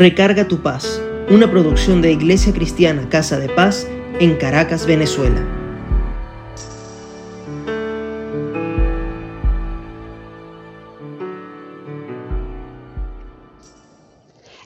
Recarga 0.00 0.48
tu 0.48 0.62
paz, 0.62 0.98
una 1.28 1.50
producción 1.50 2.00
de 2.00 2.10
Iglesia 2.10 2.54
Cristiana 2.54 3.06
Casa 3.10 3.38
de 3.38 3.50
Paz 3.50 3.86
en 4.18 4.36
Caracas, 4.36 4.86
Venezuela. 4.86 5.46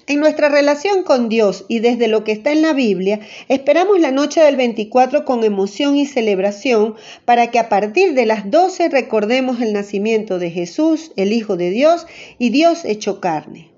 En 0.07 0.21
nuestra 0.21 0.51
relación 0.51 1.03
con 1.03 1.29
Dios 1.29 1.65
y 1.67 1.81
desde 1.81 2.07
lo 2.07 2.23
que 2.23 2.31
está 2.31 2.53
en 2.53 2.63
la 2.63 2.73
Biblia, 2.73 3.19
esperamos 3.49 3.99
la 3.99 4.13
noche 4.13 4.41
del 4.41 4.55
24 4.55 5.25
con 5.25 5.43
emoción 5.43 5.97
y 5.97 6.07
celebración 6.07 6.95
para 7.25 7.51
que 7.51 7.59
a 7.59 7.69
partir 7.69 8.15
de 8.15 8.27
las 8.27 8.53
12 8.53 8.89
recordemos 8.89 9.61
el 9.61 9.73
nacimiento 9.73 10.39
de 10.39 10.53
Jesús, 10.53 11.11
el 11.17 11.33
Hijo 11.33 11.57
de 11.57 11.71
Dios 11.71 12.07
y 12.39 12.51
Dios 12.51 12.85
hecho 12.85 13.19
carne. 13.19 13.74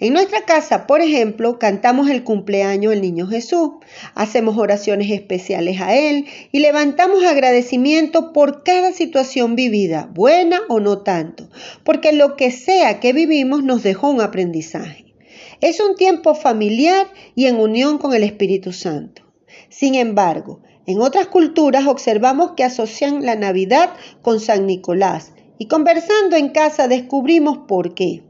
En 0.00 0.12
nuestra 0.12 0.44
casa, 0.44 0.86
por 0.86 1.00
ejemplo, 1.00 1.58
cantamos 1.58 2.10
el 2.10 2.24
cumpleaños 2.24 2.90
del 2.90 3.02
Niño 3.02 3.26
Jesús, 3.28 3.70
hacemos 4.14 4.58
oraciones 4.58 5.10
especiales 5.10 5.80
a 5.80 5.94
Él 5.94 6.26
y 6.50 6.58
levantamos 6.58 7.24
agradecimiento 7.24 8.32
por 8.32 8.64
cada 8.64 8.92
situación 8.92 9.54
vivida, 9.54 10.10
buena 10.12 10.60
o 10.68 10.80
no 10.80 11.02
tanto, 11.02 11.48
porque 11.84 12.12
lo 12.12 12.36
que 12.36 12.50
sea 12.50 12.98
que 12.98 13.12
vivimos 13.12 13.62
nos 13.62 13.82
dejó 13.82 14.10
un 14.10 14.20
aprendizaje. 14.20 15.14
Es 15.60 15.80
un 15.80 15.94
tiempo 15.96 16.34
familiar 16.34 17.06
y 17.34 17.46
en 17.46 17.56
unión 17.56 17.98
con 17.98 18.14
el 18.14 18.24
Espíritu 18.24 18.72
Santo. 18.72 19.22
Sin 19.68 19.94
embargo, 19.94 20.60
en 20.86 21.00
otras 21.00 21.28
culturas 21.28 21.86
observamos 21.86 22.52
que 22.56 22.64
asocian 22.64 23.24
la 23.24 23.36
Navidad 23.36 23.90
con 24.22 24.40
San 24.40 24.66
Nicolás 24.66 25.32
y 25.56 25.66
conversando 25.66 26.36
en 26.36 26.48
casa 26.48 26.88
descubrimos 26.88 27.58
por 27.68 27.94
qué. 27.94 28.22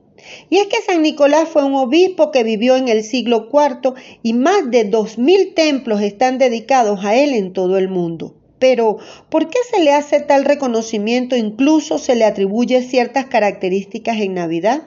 Y 0.51 0.59
es 0.59 0.67
que 0.67 0.81
San 0.83 1.03
Nicolás 1.03 1.49
fue 1.49 1.65
un 1.65 1.75
obispo 1.75 2.31
que 2.31 2.45
vivió 2.45 2.77
en 2.77 2.89
el 2.89 3.03
siglo 3.03 3.49
IV 3.53 3.95
y 4.23 4.33
más 4.33 4.71
de 4.71 4.85
dos 4.85 5.19
mil 5.19 5.55
templos 5.55 6.01
están 6.01 6.39
dedicados 6.39 7.05
a 7.05 7.15
él 7.15 7.35
en 7.35 7.53
todo 7.53 7.79
el 7.79 7.89
mundo. 7.89 8.35
Pero, 8.59 8.99
¿por 9.29 9.51
qué 9.51 9.59
se 9.71 9.83
le 9.83 9.93
hace 9.93 10.21
tal 10.21 10.45
reconocimiento? 10.45 11.37
Incluso 11.37 11.99
se 11.99 12.15
le 12.15 12.25
atribuye 12.25 12.83
ciertas 12.83 13.27
características 13.27 14.19
en 14.21 14.35
Navidad. 14.35 14.85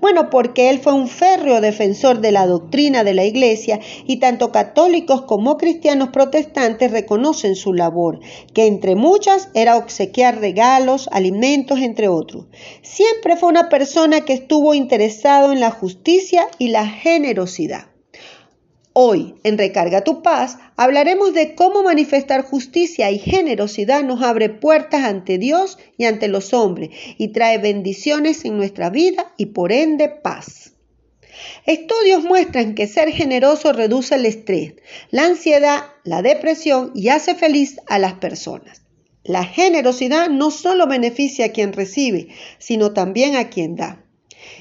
Bueno, 0.00 0.30
porque 0.30 0.70
él 0.70 0.78
fue 0.78 0.92
un 0.92 1.08
férreo 1.08 1.60
defensor 1.60 2.20
de 2.20 2.32
la 2.32 2.46
doctrina 2.46 3.04
de 3.04 3.14
la 3.14 3.24
Iglesia 3.24 3.80
y 4.06 4.16
tanto 4.18 4.52
católicos 4.52 5.22
como 5.22 5.56
cristianos 5.56 6.10
protestantes 6.10 6.90
reconocen 6.90 7.56
su 7.56 7.72
labor, 7.72 8.20
que 8.54 8.66
entre 8.66 8.94
muchas 8.94 9.48
era 9.54 9.76
obsequiar 9.76 10.38
regalos, 10.38 11.08
alimentos, 11.12 11.80
entre 11.80 12.08
otros. 12.08 12.46
Siempre 12.82 13.36
fue 13.36 13.48
una 13.48 13.68
persona 13.68 14.22
que 14.22 14.32
estuvo 14.32 14.74
interesado 14.74 15.52
en 15.52 15.60
la 15.60 15.70
justicia 15.70 16.46
y 16.58 16.68
la 16.68 16.86
generosidad. 16.86 17.95
Hoy, 18.98 19.34
en 19.44 19.58
Recarga 19.58 20.04
tu 20.04 20.22
Paz, 20.22 20.56
hablaremos 20.74 21.34
de 21.34 21.54
cómo 21.54 21.82
manifestar 21.82 22.40
justicia 22.40 23.10
y 23.10 23.18
generosidad 23.18 24.02
nos 24.02 24.22
abre 24.22 24.48
puertas 24.48 25.04
ante 25.04 25.36
Dios 25.36 25.76
y 25.98 26.06
ante 26.06 26.28
los 26.28 26.54
hombres 26.54 26.88
y 27.18 27.28
trae 27.28 27.58
bendiciones 27.58 28.46
en 28.46 28.56
nuestra 28.56 28.88
vida 28.88 29.34
y 29.36 29.46
por 29.52 29.70
ende 29.70 30.08
paz. 30.08 30.72
Estudios 31.66 32.24
muestran 32.24 32.74
que 32.74 32.86
ser 32.86 33.10
generoso 33.10 33.74
reduce 33.74 34.14
el 34.14 34.24
estrés, 34.24 34.76
la 35.10 35.26
ansiedad, 35.26 35.84
la 36.02 36.22
depresión 36.22 36.92
y 36.94 37.08
hace 37.08 37.34
feliz 37.34 37.78
a 37.88 37.98
las 37.98 38.14
personas. 38.14 38.80
La 39.24 39.44
generosidad 39.44 40.30
no 40.30 40.50
solo 40.50 40.86
beneficia 40.86 41.44
a 41.44 41.50
quien 41.50 41.74
recibe, 41.74 42.28
sino 42.58 42.94
también 42.94 43.36
a 43.36 43.50
quien 43.50 43.76
da. 43.76 44.05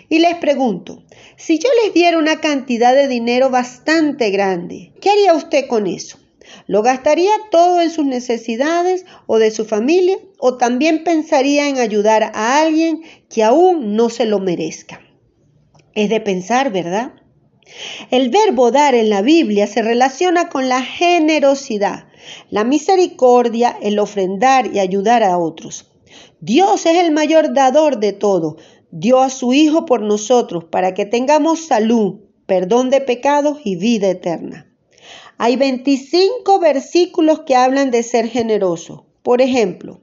Y 0.09 0.19
les 0.19 0.35
pregunto, 0.35 1.03
si 1.37 1.59
yo 1.59 1.69
les 1.83 1.93
diera 1.93 2.17
una 2.17 2.39
cantidad 2.39 2.93
de 2.95 3.07
dinero 3.07 3.49
bastante 3.49 4.29
grande, 4.29 4.93
¿qué 5.01 5.09
haría 5.09 5.33
usted 5.33 5.67
con 5.67 5.87
eso? 5.87 6.19
¿Lo 6.67 6.81
gastaría 6.81 7.31
todo 7.51 7.81
en 7.81 7.89
sus 7.89 8.05
necesidades 8.05 9.05
o 9.27 9.39
de 9.39 9.51
su 9.51 9.65
familia? 9.65 10.17
¿O 10.39 10.57
también 10.57 11.03
pensaría 11.03 11.67
en 11.67 11.79
ayudar 11.79 12.23
a 12.23 12.61
alguien 12.61 13.01
que 13.29 13.43
aún 13.43 13.95
no 13.95 14.09
se 14.09 14.25
lo 14.25 14.39
merezca? 14.39 15.01
Es 15.93 16.09
de 16.09 16.19
pensar, 16.19 16.71
¿verdad? 16.71 17.13
El 18.11 18.29
verbo 18.29 18.71
dar 18.71 18.93
en 18.95 19.09
la 19.09 19.21
Biblia 19.21 19.65
se 19.65 19.81
relaciona 19.81 20.49
con 20.49 20.69
la 20.69 20.81
generosidad, 20.83 22.05
la 22.49 22.63
misericordia, 22.63 23.75
el 23.81 23.97
ofrendar 23.97 24.73
y 24.73 24.79
ayudar 24.79 25.23
a 25.23 25.37
otros. 25.37 25.91
Dios 26.41 26.85
es 26.85 26.97
el 26.97 27.11
mayor 27.11 27.53
dador 27.53 27.99
de 27.99 28.13
todo, 28.13 28.57
dio 28.97 29.19
a 29.19 29.29
su 29.29 29.51
Hijo 29.51 29.85
por 29.85 30.01
nosotros 30.01 30.63
para 30.63 30.93
que 30.93 31.05
tengamos 31.05 31.65
salud, 31.65 32.21
perdón 32.45 32.89
de 32.89 33.01
pecados 33.01 33.57
y 33.65 33.75
vida 33.75 34.07
eterna. 34.07 34.71
Hay 35.37 35.57
25 35.57 36.59
versículos 36.59 37.41
que 37.41 37.57
hablan 37.57 37.91
de 37.91 38.03
ser 38.03 38.29
generoso. 38.29 39.05
Por 39.21 39.41
ejemplo, 39.41 39.99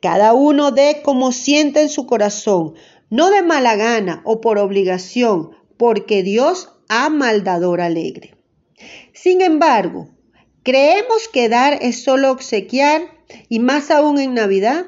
cada 0.00 0.32
uno 0.32 0.70
dé 0.70 1.02
como 1.04 1.32
siente 1.32 1.82
en 1.82 1.90
su 1.90 2.06
corazón, 2.06 2.72
no 3.10 3.30
de 3.30 3.42
mala 3.42 3.76
gana 3.76 4.22
o 4.24 4.40
por 4.40 4.56
obligación, 4.56 5.50
porque 5.76 6.22
Dios 6.22 6.70
ama 6.88 7.28
al 7.28 7.44
dador 7.44 7.82
alegre. 7.82 8.36
Sin 9.12 9.42
embargo, 9.42 10.08
¿creemos 10.62 11.28
que 11.30 11.50
dar 11.50 11.78
es 11.82 12.02
solo 12.02 12.30
obsequiar 12.30 13.02
y 13.50 13.58
más 13.58 13.90
aún 13.90 14.18
en 14.18 14.32
Navidad? 14.32 14.86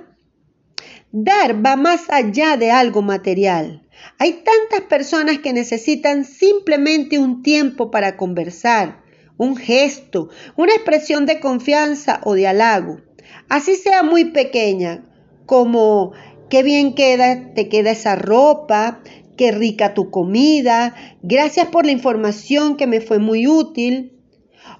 Dar 1.14 1.64
va 1.64 1.76
más 1.76 2.08
allá 2.08 2.56
de 2.56 2.70
algo 2.70 3.02
material. 3.02 3.86
Hay 4.18 4.42
tantas 4.44 4.88
personas 4.88 5.40
que 5.40 5.52
necesitan 5.52 6.24
simplemente 6.24 7.18
un 7.18 7.42
tiempo 7.42 7.90
para 7.90 8.16
conversar, 8.16 9.02
un 9.36 9.56
gesto, 9.56 10.30
una 10.56 10.72
expresión 10.72 11.26
de 11.26 11.38
confianza 11.38 12.22
o 12.24 12.32
de 12.32 12.46
halago. 12.46 13.02
Así 13.50 13.76
sea 13.76 14.02
muy 14.02 14.26
pequeña, 14.26 15.04
como 15.44 16.12
qué 16.48 16.62
bien 16.62 16.94
queda, 16.94 17.52
te 17.52 17.68
queda 17.68 17.90
esa 17.90 18.16
ropa, 18.16 19.02
qué 19.36 19.52
rica 19.52 19.92
tu 19.92 20.10
comida, 20.10 20.94
gracias 21.22 21.66
por 21.66 21.84
la 21.84 21.92
información 21.92 22.78
que 22.78 22.86
me 22.86 23.02
fue 23.02 23.18
muy 23.18 23.46
útil. 23.46 24.18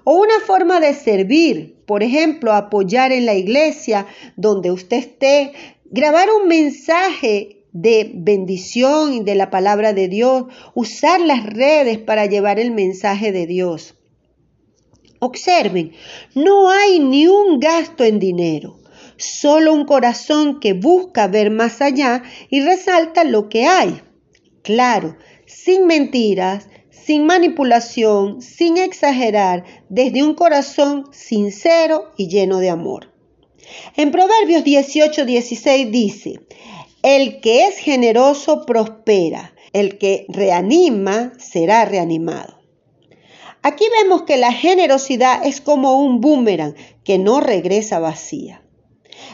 O 0.03 0.15
una 0.15 0.39
forma 0.45 0.79
de 0.79 0.95
servir, 0.95 1.73
por 1.85 2.03
ejemplo, 2.03 2.53
apoyar 2.53 3.11
en 3.11 3.25
la 3.25 3.35
iglesia 3.35 4.07
donde 4.35 4.71
usted 4.71 4.97
esté, 4.97 5.53
grabar 5.93 6.27
un 6.31 6.47
mensaje 6.47 7.67
de 7.71 8.09
bendición 8.15 9.13
y 9.13 9.23
de 9.23 9.35
la 9.35 9.51
palabra 9.51 9.93
de 9.93 10.07
Dios, 10.07 10.45
usar 10.73 11.21
las 11.21 11.45
redes 11.45 11.99
para 11.99 12.25
llevar 12.25 12.59
el 12.59 12.71
mensaje 12.71 13.31
de 13.31 13.45
Dios. 13.45 13.93
Observen, 15.19 15.91
no 16.33 16.71
hay 16.71 16.99
ni 16.99 17.27
un 17.27 17.59
gasto 17.59 18.03
en 18.03 18.17
dinero, 18.17 18.79
solo 19.17 19.71
un 19.71 19.85
corazón 19.85 20.59
que 20.59 20.73
busca 20.73 21.27
ver 21.27 21.51
más 21.51 21.79
allá 21.79 22.23
y 22.49 22.61
resalta 22.61 23.23
lo 23.23 23.47
que 23.47 23.67
hay. 23.67 24.01
Claro, 24.63 25.15
sin 25.45 25.85
mentiras, 25.85 26.69
sin 26.89 27.27
manipulación, 27.27 28.41
sin 28.41 28.77
exagerar, 28.77 29.63
desde 29.89 30.23
un 30.23 30.33
corazón 30.33 31.05
sincero 31.11 32.11
y 32.17 32.29
lleno 32.29 32.57
de 32.57 32.71
amor. 32.71 33.12
En 33.95 34.11
Proverbios 34.11 34.63
18, 34.63 35.25
16 35.25 35.91
dice, 35.91 36.39
el 37.01 37.41
que 37.41 37.67
es 37.67 37.77
generoso 37.77 38.65
prospera, 38.65 39.53
el 39.73 39.97
que 39.97 40.25
reanima 40.29 41.33
será 41.37 41.85
reanimado. 41.85 42.59
Aquí 43.61 43.85
vemos 44.01 44.23
que 44.23 44.37
la 44.37 44.51
generosidad 44.51 45.45
es 45.45 45.61
como 45.61 45.99
un 45.99 46.19
boomerang 46.19 46.75
que 47.03 47.17
no 47.17 47.39
regresa 47.39 47.99
vacía. 47.99 48.61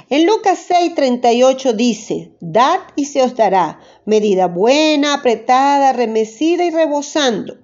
En 0.10 0.26
Lucas 0.26 0.66
6:38 0.70 1.74
dice, 1.74 2.32
Dad 2.40 2.80
y 2.96 3.06
se 3.06 3.22
os 3.22 3.36
dará, 3.36 3.80
medida 4.06 4.48
buena, 4.48 5.16
apretada, 5.16 5.94
remecida 5.94 6.66
y 6.66 6.72
rebosando. 6.72 7.58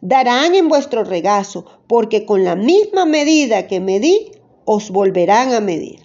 Darán 0.00 0.54
en 0.54 0.68
vuestro 0.68 1.04
regazo, 1.04 1.64
porque 1.86 2.24
con 2.24 2.44
la 2.44 2.54
misma 2.54 3.04
medida 3.04 3.66
que 3.66 3.80
medí, 3.80 4.30
os 4.70 4.90
volverán 4.90 5.54
a 5.54 5.60
medir. 5.60 6.00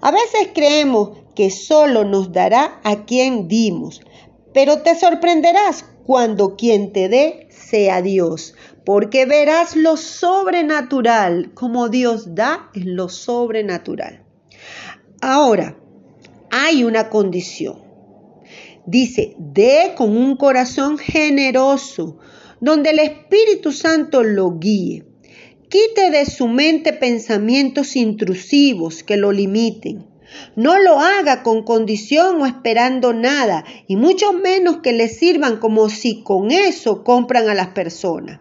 A 0.00 0.10
veces 0.10 0.48
creemos 0.54 1.10
que 1.34 1.50
solo 1.50 2.04
nos 2.04 2.32
dará 2.32 2.80
a 2.82 3.04
quien 3.04 3.48
dimos, 3.48 4.00
pero 4.54 4.80
te 4.80 4.94
sorprenderás 4.94 5.84
cuando 6.06 6.56
quien 6.56 6.94
te 6.94 7.10
dé 7.10 7.48
sea 7.50 8.00
Dios, 8.00 8.54
porque 8.86 9.26
verás 9.26 9.76
lo 9.76 9.98
sobrenatural, 9.98 11.52
como 11.52 11.90
Dios 11.90 12.34
da 12.34 12.70
en 12.74 12.96
lo 12.96 13.10
sobrenatural. 13.10 14.24
Ahora, 15.20 15.76
hay 16.50 16.84
una 16.84 17.10
condición. 17.10 17.82
Dice, 18.86 19.34
dé 19.36 19.92
con 19.94 20.16
un 20.16 20.36
corazón 20.36 20.96
generoso, 20.96 22.16
donde 22.58 22.90
el 22.90 23.00
Espíritu 23.00 23.70
Santo 23.70 24.22
lo 24.22 24.58
guíe. 24.58 25.07
Quite 25.70 26.10
de 26.10 26.24
su 26.24 26.48
mente 26.48 26.94
pensamientos 26.94 27.94
intrusivos 27.94 29.02
que 29.02 29.18
lo 29.18 29.32
limiten. 29.32 30.06
No 30.56 30.78
lo 30.78 30.98
haga 30.98 31.42
con 31.42 31.62
condición 31.62 32.40
o 32.40 32.46
esperando 32.46 33.12
nada, 33.12 33.66
y 33.86 33.96
mucho 33.96 34.32
menos 34.32 34.78
que 34.78 34.94
le 34.94 35.08
sirvan 35.08 35.58
como 35.58 35.90
si 35.90 36.22
con 36.22 36.50
eso 36.52 37.04
compran 37.04 37.50
a 37.50 37.54
las 37.54 37.68
personas. 37.68 38.40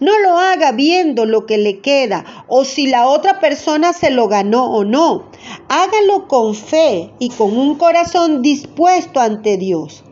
No 0.00 0.18
lo 0.18 0.36
haga 0.36 0.72
viendo 0.72 1.26
lo 1.26 1.46
que 1.46 1.58
le 1.58 1.78
queda 1.78 2.24
o 2.48 2.64
si 2.64 2.88
la 2.88 3.06
otra 3.06 3.38
persona 3.38 3.92
se 3.92 4.10
lo 4.10 4.26
ganó 4.26 4.64
o 4.72 4.84
no. 4.84 5.30
Hágalo 5.68 6.26
con 6.26 6.56
fe 6.56 7.12
y 7.20 7.28
con 7.28 7.56
un 7.56 7.76
corazón 7.76 8.42
dispuesto 8.42 9.20
ante 9.20 9.58
Dios, 9.58 10.02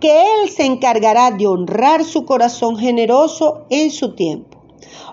que 0.00 0.22
Él 0.22 0.50
se 0.50 0.64
encargará 0.64 1.30
de 1.30 1.46
honrar 1.46 2.02
su 2.02 2.24
corazón 2.24 2.76
generoso 2.76 3.66
en 3.70 3.92
su 3.92 4.16
tiempo. 4.16 4.51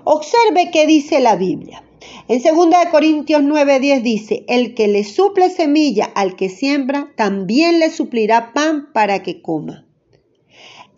Observe 0.04 0.72
qué 0.72 0.88
dice 0.88 1.20
la 1.20 1.36
Biblia. 1.36 1.84
En 2.28 2.42
2 2.42 2.70
Corintios 2.92 3.42
9:10 3.42 4.02
dice, 4.02 4.46
el 4.48 4.74
que 4.74 4.88
le 4.88 5.04
suple 5.04 5.50
semilla 5.50 6.06
al 6.06 6.36
que 6.36 6.50
siembra, 6.50 7.12
también 7.16 7.80
le 7.80 7.90
suplirá 7.90 8.54
pan 8.54 8.90
para 8.94 9.22
que 9.24 9.42
coma. 9.42 9.86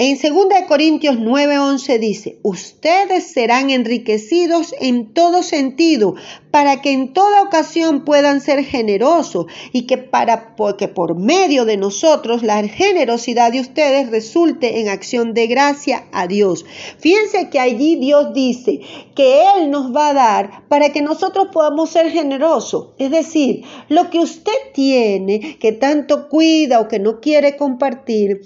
En 0.04 0.18
2 0.18 0.66
Corintios 0.68 1.20
9:11 1.20 2.00
dice, 2.00 2.40
ustedes 2.42 3.24
serán 3.34 3.70
enriquecidos 3.70 4.74
en 4.80 5.14
todo 5.14 5.44
sentido 5.44 6.16
para 6.50 6.82
que 6.82 6.92
en 6.92 7.14
toda 7.14 7.44
ocasión 7.44 8.04
puedan 8.04 8.42
ser 8.42 8.64
generosos 8.64 9.46
y 9.72 9.86
que 9.86 10.00
para 10.00 10.56
porque 10.56 10.88
por 10.88 11.20
medio 11.20 11.66
de 11.66 11.78
nosotros 11.78 12.42
la 12.42 12.68
generosidad 12.68 13.52
de 13.52 13.60
ustedes 13.60 14.10
resulte 14.10 14.80
en 14.80 14.90
acción 14.90 15.36
de 15.36 15.46
gracia 15.46 16.08
a 16.12 16.26
Dios. 16.26 16.66
Fíjense 16.98 17.52
que 17.52 17.60
allí 17.60 17.96
Dios 17.98 18.34
dice 18.34 18.80
que 19.14 19.44
Él 19.56 19.70
nos 19.70 19.96
va 19.96 20.10
a 20.10 20.14
dar 20.16 20.68
para 20.68 20.90
que 20.90 21.04
nosotros 21.04 21.50
podamos 21.54 21.92
ser 21.92 22.10
generosos. 22.10 22.96
Es 22.98 23.12
decir, 23.12 23.66
lo 23.88 24.10
que 24.10 24.18
usted 24.18 24.52
tiene, 24.74 25.60
que 25.60 25.74
tanto 25.74 26.28
cuida 26.28 26.80
o 26.80 26.88
que 26.88 26.98
no 26.98 27.22
quiere 27.22 27.56
compartir, 27.56 28.42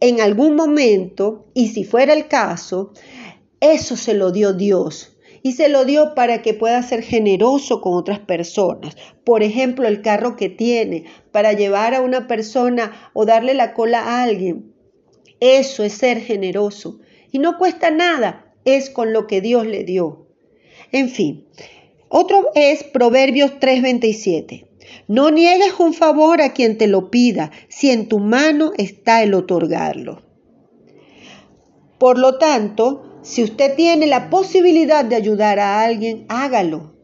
en 0.00 0.20
algún 0.20 0.56
momento, 0.56 1.46
y 1.54 1.68
si 1.68 1.84
fuera 1.84 2.12
el 2.12 2.28
caso, 2.28 2.92
eso 3.60 3.96
se 3.96 4.14
lo 4.14 4.32
dio 4.32 4.52
Dios. 4.52 5.16
Y 5.42 5.52
se 5.52 5.68
lo 5.68 5.84
dio 5.84 6.14
para 6.16 6.42
que 6.42 6.54
pueda 6.54 6.82
ser 6.82 7.02
generoso 7.02 7.80
con 7.80 7.94
otras 7.94 8.18
personas. 8.18 8.96
Por 9.24 9.44
ejemplo, 9.44 9.86
el 9.86 10.02
carro 10.02 10.34
que 10.34 10.48
tiene 10.48 11.04
para 11.30 11.52
llevar 11.52 11.94
a 11.94 12.00
una 12.00 12.26
persona 12.26 13.10
o 13.12 13.24
darle 13.26 13.54
la 13.54 13.72
cola 13.72 14.00
a 14.00 14.22
alguien. 14.24 14.72
Eso 15.38 15.84
es 15.84 15.92
ser 15.92 16.20
generoso. 16.20 16.98
Y 17.30 17.38
no 17.38 17.58
cuesta 17.58 17.92
nada. 17.92 18.52
Es 18.64 18.90
con 18.90 19.12
lo 19.12 19.28
que 19.28 19.40
Dios 19.40 19.66
le 19.66 19.84
dio. 19.84 20.26
En 20.90 21.10
fin. 21.10 21.46
Otro 22.08 22.50
es 22.56 22.82
Proverbios 22.82 23.52
3:27. 23.60 24.65
No 25.08 25.30
niegues 25.30 25.74
un 25.78 25.94
favor 25.94 26.40
a 26.40 26.52
quien 26.52 26.78
te 26.78 26.86
lo 26.86 27.10
pida, 27.10 27.50
si 27.68 27.90
en 27.90 28.08
tu 28.08 28.18
mano 28.18 28.72
está 28.76 29.22
el 29.22 29.34
otorgarlo. 29.34 30.22
Por 31.98 32.18
lo 32.18 32.38
tanto, 32.38 33.20
si 33.22 33.42
usted 33.42 33.74
tiene 33.74 34.06
la 34.06 34.30
posibilidad 34.30 35.04
de 35.04 35.16
ayudar 35.16 35.58
a 35.58 35.82
alguien, 35.82 36.26
hágalo, 36.28 36.94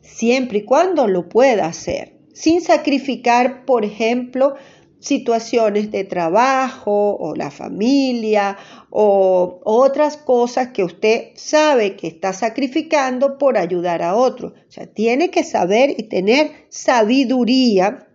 siempre 0.00 0.58
y 0.58 0.64
cuando 0.64 1.06
lo 1.06 1.28
pueda 1.28 1.66
hacer, 1.66 2.18
sin 2.34 2.60
sacrificar, 2.60 3.64
por 3.64 3.84
ejemplo, 3.84 4.56
situaciones 5.04 5.90
de 5.90 6.04
trabajo 6.04 7.16
o 7.20 7.34
la 7.34 7.50
familia 7.50 8.56
o 8.88 9.60
otras 9.64 10.16
cosas 10.16 10.68
que 10.68 10.82
usted 10.82 11.32
sabe 11.34 11.94
que 11.94 12.06
está 12.06 12.32
sacrificando 12.32 13.36
por 13.36 13.58
ayudar 13.58 14.02
a 14.02 14.16
otro. 14.16 14.48
O 14.48 14.72
sea, 14.72 14.86
tiene 14.86 15.30
que 15.30 15.44
saber 15.44 15.94
y 15.98 16.04
tener 16.04 16.52
sabiduría 16.70 18.08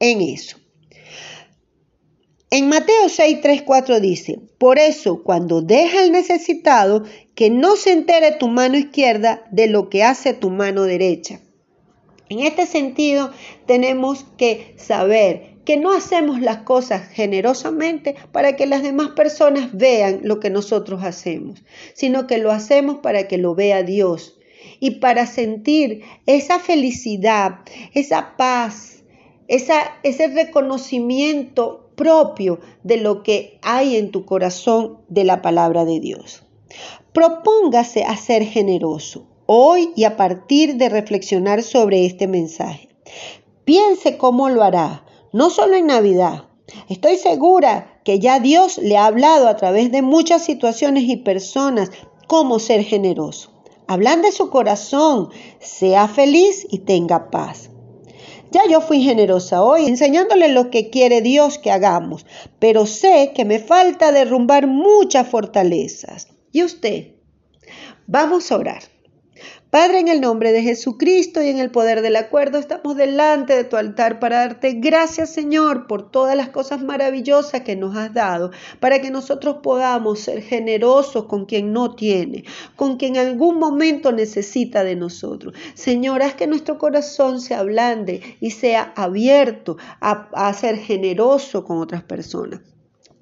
en 0.00 0.20
eso. 0.20 0.58
En 2.50 2.68
Mateo 2.68 3.08
6, 3.08 3.38
3, 3.40 3.62
4 3.62 4.00
dice, 4.00 4.40
por 4.58 4.80
eso 4.80 5.22
cuando 5.22 5.62
deja 5.62 6.00
al 6.00 6.10
necesitado, 6.10 7.04
que 7.36 7.50
no 7.50 7.76
se 7.76 7.92
entere 7.92 8.32
tu 8.32 8.48
mano 8.48 8.76
izquierda 8.76 9.44
de 9.52 9.68
lo 9.68 9.88
que 9.88 10.02
hace 10.02 10.34
tu 10.34 10.50
mano 10.50 10.82
derecha. 10.82 11.40
En 12.28 12.40
este 12.40 12.66
sentido, 12.66 13.30
tenemos 13.66 14.24
que 14.36 14.74
saber 14.76 15.51
que 15.64 15.76
no 15.76 15.92
hacemos 15.92 16.40
las 16.40 16.58
cosas 16.58 17.08
generosamente 17.08 18.16
para 18.32 18.56
que 18.56 18.66
las 18.66 18.82
demás 18.82 19.10
personas 19.10 19.70
vean 19.72 20.20
lo 20.22 20.40
que 20.40 20.50
nosotros 20.50 21.04
hacemos, 21.04 21.62
sino 21.94 22.26
que 22.26 22.38
lo 22.38 22.50
hacemos 22.50 22.98
para 22.98 23.28
que 23.28 23.38
lo 23.38 23.54
vea 23.54 23.82
Dios 23.82 24.38
y 24.80 24.92
para 24.92 25.26
sentir 25.26 26.02
esa 26.26 26.58
felicidad, 26.58 27.60
esa 27.94 28.36
paz, 28.36 29.04
esa, 29.48 29.82
ese 30.02 30.28
reconocimiento 30.28 31.90
propio 31.94 32.60
de 32.82 32.96
lo 32.96 33.22
que 33.22 33.58
hay 33.62 33.96
en 33.96 34.10
tu 34.10 34.24
corazón 34.24 34.98
de 35.08 35.24
la 35.24 35.42
palabra 35.42 35.84
de 35.84 36.00
Dios. 36.00 36.42
Propóngase 37.12 38.04
a 38.04 38.16
ser 38.16 38.44
generoso 38.44 39.28
hoy 39.46 39.90
y 39.94 40.04
a 40.04 40.16
partir 40.16 40.76
de 40.76 40.88
reflexionar 40.88 41.62
sobre 41.62 42.06
este 42.06 42.26
mensaje. 42.26 42.88
Piense 43.64 44.16
cómo 44.16 44.48
lo 44.48 44.62
hará 44.62 45.04
no 45.32 45.50
solo 45.50 45.76
en 45.76 45.86
Navidad. 45.86 46.44
Estoy 46.88 47.16
segura 47.16 48.00
que 48.04 48.18
ya 48.18 48.40
Dios 48.40 48.78
le 48.78 48.96
ha 48.96 49.06
hablado 49.06 49.48
a 49.48 49.56
través 49.56 49.90
de 49.90 50.02
muchas 50.02 50.44
situaciones 50.44 51.04
y 51.04 51.16
personas 51.16 51.90
cómo 52.26 52.58
ser 52.58 52.84
generoso. 52.84 53.50
Hablan 53.86 54.22
de 54.22 54.32
su 54.32 54.48
corazón, 54.48 55.30
sea 55.60 56.08
feliz 56.08 56.66
y 56.70 56.80
tenga 56.80 57.30
paz. 57.30 57.70
Ya 58.50 58.62
yo 58.70 58.80
fui 58.80 59.02
generosa 59.02 59.62
hoy 59.62 59.86
enseñándole 59.86 60.48
lo 60.48 60.70
que 60.70 60.90
quiere 60.90 61.22
Dios 61.22 61.58
que 61.58 61.70
hagamos, 61.70 62.26
pero 62.58 62.86
sé 62.86 63.32
que 63.34 63.44
me 63.44 63.58
falta 63.58 64.12
derrumbar 64.12 64.66
muchas 64.66 65.26
fortalezas. 65.26 66.28
¿Y 66.52 66.62
usted? 66.62 67.14
Vamos 68.06 68.52
a 68.52 68.56
orar. 68.56 68.82
Padre, 69.72 70.00
en 70.00 70.08
el 70.08 70.20
nombre 70.20 70.52
de 70.52 70.62
Jesucristo 70.62 71.40
y 71.42 71.48
en 71.48 71.58
el 71.58 71.70
poder 71.70 72.02
del 72.02 72.16
acuerdo, 72.16 72.58
estamos 72.58 72.94
delante 72.94 73.56
de 73.56 73.64
tu 73.64 73.76
altar 73.76 74.20
para 74.20 74.40
darte 74.40 74.72
gracias, 74.72 75.30
Señor, 75.30 75.86
por 75.86 76.10
todas 76.10 76.36
las 76.36 76.50
cosas 76.50 76.82
maravillosas 76.82 77.62
que 77.62 77.74
nos 77.74 77.96
has 77.96 78.12
dado, 78.12 78.50
para 78.80 79.00
que 79.00 79.10
nosotros 79.10 79.60
podamos 79.62 80.20
ser 80.20 80.42
generosos 80.42 81.24
con 81.24 81.46
quien 81.46 81.72
no 81.72 81.94
tiene, 81.94 82.44
con 82.76 82.98
quien 82.98 83.16
en 83.16 83.28
algún 83.28 83.58
momento 83.58 84.12
necesita 84.12 84.84
de 84.84 84.96
nosotros. 84.96 85.54
Señor, 85.72 86.22
haz 86.22 86.34
que 86.34 86.46
nuestro 86.46 86.76
corazón 86.76 87.40
se 87.40 87.54
ablande 87.54 88.36
y 88.40 88.50
sea 88.50 88.92
abierto 88.94 89.78
a, 90.00 90.28
a 90.34 90.52
ser 90.52 90.76
generoso 90.76 91.64
con 91.64 91.78
otras 91.78 92.02
personas. 92.02 92.60